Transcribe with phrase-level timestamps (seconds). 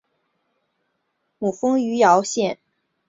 [1.37, 2.63] 母封余姚县君。